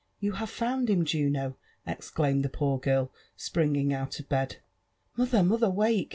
You 0.19 0.31
have 0.31 0.49
found 0.49 0.89
him, 0.89 1.05
June!" 1.05 1.53
exdaimed 1.85 2.41
(he 2.43 2.47
poor 2.49 2.79
girl» 2.79 3.13
springing 3.37 3.93
out 3.93 4.09
df 4.13 4.29
bed. 4.29 4.55
Mother! 5.15 5.43
mother! 5.43 5.69
wake 5.69 6.09